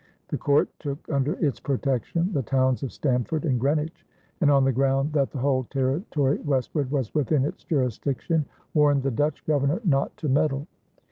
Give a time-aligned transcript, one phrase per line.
[0.29, 4.03] The court took under its protection the towns of Stamford and Greenwich,
[4.41, 9.11] and on the ground that the whole territory westward was within its jurisdiction warned the
[9.11, 10.65] Dutch governor not to meddle.